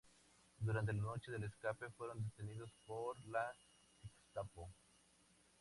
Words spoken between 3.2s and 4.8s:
la Gestapo.